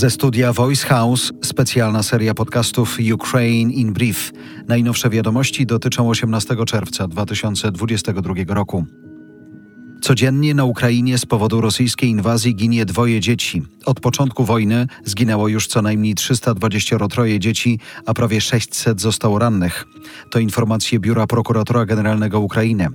Ze 0.00 0.10
studia 0.10 0.52
Voice 0.52 0.86
House 0.86 1.32
specjalna 1.42 2.02
seria 2.02 2.34
podcastów 2.34 2.98
Ukraine 3.14 3.72
in 3.72 3.92
Brief. 3.92 4.32
Najnowsze 4.68 5.10
wiadomości 5.10 5.66
dotyczą 5.66 6.08
18 6.08 6.56
czerwca 6.66 7.08
2022 7.08 8.34
roku. 8.48 8.84
Codziennie 10.02 10.54
na 10.54 10.64
Ukrainie 10.64 11.18
z 11.18 11.26
powodu 11.26 11.60
rosyjskiej 11.60 12.10
inwazji 12.10 12.54
ginie 12.54 12.84
dwoje 12.84 13.20
dzieci. 13.20 13.62
Od 13.84 14.00
początku 14.00 14.44
wojny 14.44 14.86
zginęło 15.04 15.48
już 15.48 15.66
co 15.66 15.82
najmniej 15.82 16.14
323 16.14 17.38
dzieci, 17.38 17.78
a 18.06 18.14
prawie 18.14 18.40
600 18.40 19.00
zostało 19.00 19.38
rannych. 19.38 19.84
To 20.30 20.38
informacje 20.38 21.00
Biura 21.00 21.26
Prokuratora 21.26 21.86
Generalnego 21.86 22.40
Ukrainy. 22.40 22.88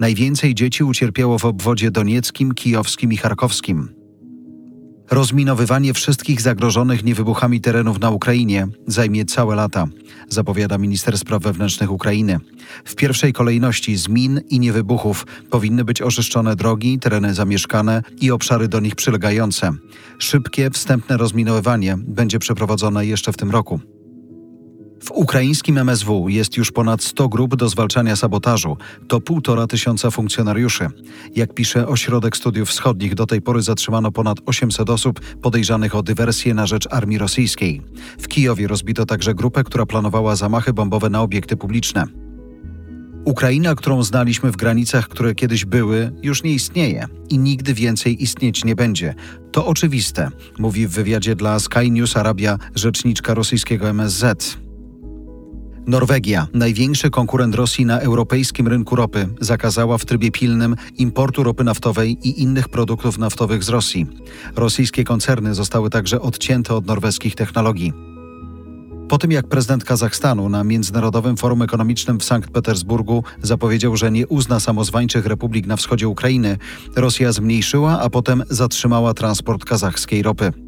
Najwięcej 0.00 0.54
dzieci 0.54 0.84
ucierpiało 0.84 1.38
w 1.38 1.44
obwodzie 1.44 1.90
donieckim, 1.90 2.54
kijowskim 2.54 3.12
i 3.12 3.16
charkowskim. 3.16 3.97
Rozminowywanie 5.10 5.94
wszystkich 5.94 6.40
zagrożonych 6.40 7.04
niewybuchami 7.04 7.60
terenów 7.60 8.00
na 8.00 8.10
Ukrainie 8.10 8.66
zajmie 8.86 9.24
całe 9.24 9.56
lata, 9.56 9.86
zapowiada 10.28 10.78
minister 10.78 11.18
spraw 11.18 11.42
wewnętrznych 11.42 11.92
Ukrainy. 11.92 12.38
W 12.84 12.94
pierwszej 12.94 13.32
kolejności 13.32 13.96
z 13.96 14.08
min 14.08 14.40
i 14.50 14.60
niewybuchów 14.60 15.26
powinny 15.50 15.84
być 15.84 16.02
oczyszczone 16.02 16.56
drogi, 16.56 16.98
tereny 16.98 17.34
zamieszkane 17.34 18.02
i 18.20 18.30
obszary 18.30 18.68
do 18.68 18.80
nich 18.80 18.94
przylegające. 18.94 19.72
Szybkie, 20.18 20.70
wstępne 20.70 21.16
rozminowywanie 21.16 21.96
będzie 21.98 22.38
przeprowadzone 22.38 23.06
jeszcze 23.06 23.32
w 23.32 23.36
tym 23.36 23.50
roku. 23.50 23.80
W 25.00 25.10
ukraińskim 25.10 25.78
MSW 25.78 26.28
jest 26.28 26.56
już 26.56 26.72
ponad 26.72 27.02
100 27.02 27.28
grup 27.28 27.56
do 27.56 27.68
zwalczania 27.68 28.16
sabotażu. 28.16 28.76
To 29.08 29.20
półtora 29.20 29.66
tysiąca 29.66 30.10
funkcjonariuszy. 30.10 30.88
Jak 31.36 31.54
pisze 31.54 31.88
Ośrodek 31.88 32.36
Studiów 32.36 32.68
Wschodnich, 32.68 33.14
do 33.14 33.26
tej 33.26 33.42
pory 33.42 33.62
zatrzymano 33.62 34.12
ponad 34.12 34.38
800 34.46 34.90
osób 34.90 35.20
podejrzanych 35.20 35.94
o 35.94 36.02
dywersję 36.02 36.54
na 36.54 36.66
rzecz 36.66 36.88
armii 36.90 37.18
rosyjskiej. 37.18 37.82
W 38.20 38.28
Kijowie 38.28 38.68
rozbito 38.68 39.06
także 39.06 39.34
grupę, 39.34 39.64
która 39.64 39.86
planowała 39.86 40.36
zamachy 40.36 40.72
bombowe 40.72 41.10
na 41.10 41.22
obiekty 41.22 41.56
publiczne. 41.56 42.04
Ukraina, 43.24 43.74
którą 43.74 44.02
znaliśmy 44.02 44.52
w 44.52 44.56
granicach, 44.56 45.08
które 45.08 45.34
kiedyś 45.34 45.64
były, 45.64 46.12
już 46.22 46.42
nie 46.42 46.52
istnieje 46.52 47.06
i 47.30 47.38
nigdy 47.38 47.74
więcej 47.74 48.22
istnieć 48.22 48.64
nie 48.64 48.76
będzie. 48.76 49.14
To 49.52 49.66
oczywiste, 49.66 50.30
mówi 50.58 50.86
w 50.86 50.90
wywiadzie 50.90 51.36
dla 51.36 51.58
Sky 51.58 51.90
News 51.90 52.16
Arabia 52.16 52.58
rzeczniczka 52.74 53.34
rosyjskiego 53.34 53.88
MSZ. 53.88 54.58
Norwegia, 55.88 56.46
największy 56.54 57.10
konkurent 57.10 57.54
Rosji 57.54 57.86
na 57.86 58.00
europejskim 58.00 58.68
rynku 58.68 58.96
ropy, 58.96 59.28
zakazała 59.40 59.98
w 59.98 60.04
trybie 60.04 60.30
pilnym 60.30 60.76
importu 60.98 61.42
ropy 61.42 61.64
naftowej 61.64 62.18
i 62.22 62.42
innych 62.42 62.68
produktów 62.68 63.18
naftowych 63.18 63.64
z 63.64 63.68
Rosji. 63.68 64.06
Rosyjskie 64.56 65.04
koncerny 65.04 65.54
zostały 65.54 65.90
także 65.90 66.20
odcięte 66.20 66.74
od 66.74 66.86
norweskich 66.86 67.34
technologii. 67.34 67.92
Po 69.08 69.18
tym 69.18 69.32
jak 69.32 69.48
prezydent 69.48 69.84
Kazachstanu 69.84 70.48
na 70.48 70.64
Międzynarodowym 70.64 71.36
Forum 71.36 71.62
Ekonomicznym 71.62 72.20
w 72.20 72.24
Sankt 72.24 72.50
Petersburgu 72.50 73.24
zapowiedział, 73.42 73.96
że 73.96 74.10
nie 74.10 74.26
uzna 74.26 74.60
samozwańczych 74.60 75.26
republik 75.26 75.66
na 75.66 75.76
wschodzie 75.76 76.08
Ukrainy, 76.08 76.58
Rosja 76.96 77.32
zmniejszyła, 77.32 78.00
a 78.00 78.10
potem 78.10 78.42
zatrzymała 78.50 79.14
transport 79.14 79.64
kazachskiej 79.64 80.22
ropy. 80.22 80.67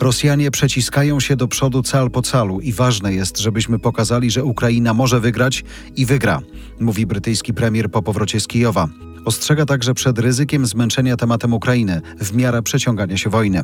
Rosjanie 0.00 0.50
przeciskają 0.50 1.20
się 1.20 1.36
do 1.36 1.48
przodu 1.48 1.82
cal 1.82 2.10
po 2.10 2.22
calu 2.22 2.60
i 2.60 2.72
ważne 2.72 3.14
jest, 3.14 3.38
żebyśmy 3.38 3.78
pokazali, 3.78 4.30
że 4.30 4.44
Ukraina 4.44 4.94
może 4.94 5.20
wygrać 5.20 5.64
i 5.96 6.06
wygra, 6.06 6.40
mówi 6.80 7.06
brytyjski 7.06 7.54
premier 7.54 7.90
po 7.90 8.02
powrocie 8.02 8.40
z 8.40 8.46
Kijowa. 8.46 8.88
Ostrzega 9.24 9.66
także 9.66 9.94
przed 9.94 10.18
ryzykiem 10.18 10.66
zmęczenia 10.66 11.16
tematem 11.16 11.52
Ukrainy 11.52 12.00
w 12.20 12.36
miarę 12.36 12.62
przeciągania 12.62 13.16
się 13.16 13.30
wojny. 13.30 13.62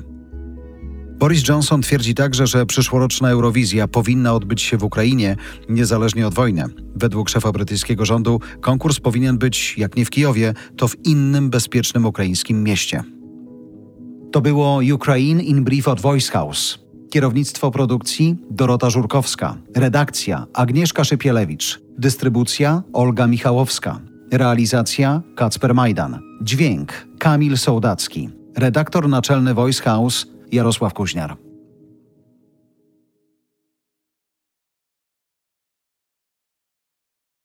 Boris 1.19 1.49
Johnson 1.49 1.83
twierdzi 1.83 2.15
także, 2.15 2.47
że 2.47 2.67
przyszłoroczna 2.67 3.31
Eurowizja 3.31 3.89
powinna 3.89 4.35
odbyć 4.35 4.63
się 4.63 4.77
w 4.77 4.85
Ukrainie, 4.85 5.37
niezależnie 5.69 6.27
od 6.27 6.35
wojny. 6.35 6.65
Według 6.97 7.29
szefa 7.29 7.53
brytyjskiego 7.53 8.05
rządu 8.05 8.41
konkurs 8.61 9.01
powinien 9.01 9.39
być, 9.39 9.79
jak 9.79 9.97
nie 9.97 10.05
w 10.05 10.11
Kijowie, 10.11 10.55
to 10.77 10.89
w 10.89 11.07
innym 11.07 11.51
bezpiecznym 11.51 12.07
ukraińskim 12.07 12.65
mieście. 12.65 13.03
To 14.33 14.41
było 14.41 14.81
Ukraine 14.95 15.43
in 15.43 15.65
Brief 15.65 15.89
od 15.89 16.01
Voice 16.01 16.33
House. 16.33 16.79
Kierownictwo 17.11 17.71
produkcji 17.71 18.37
Dorota 18.51 18.91
Żurkowska. 18.91 19.57
Redakcja 19.77 20.47
Agnieszka 20.55 21.05
Szypielewicz. 21.05 21.81
Dystrybucja 21.99 22.83
Olga 22.93 23.27
Michałowska. 23.27 24.01
Realizacja 24.33 25.23
Kacper 25.37 25.75
Majdan. 25.75 26.19
Dźwięk 26.43 26.93
Kamil 27.19 27.59
Sołdacki. 27.59 28.31
Redaktor 28.57 29.09
naczelny 29.09 29.55
Voice 29.55 29.83
House 29.83 30.27
Jarosław 30.53 30.95
Kuźniar. 30.95 31.37